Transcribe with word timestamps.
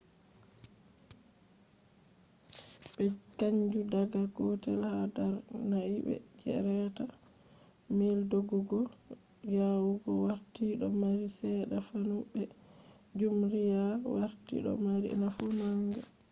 ɓe 2.93 3.05
canji 3.37 3.79
daga 3.93 4.21
gotel 4.35 4.81
ha 4.91 4.97
darnai 5.15 5.93
be 6.05 6.13
je 6.39 6.51
reta 6.65 7.03
mile 7.97 8.21
doggugo 8.31 8.79
yawugo 9.55 10.11
warti 10.25 10.65
do 10.79 10.87
mari 11.01 11.25
seeɗa 11.37 11.65
nafu 11.79 11.95
be 12.31 12.41
jumriya 13.17 13.83
warti 14.15 14.55
do 14.65 14.71
mari 14.85 15.09
nafu 15.21 15.43
manga 15.57 16.01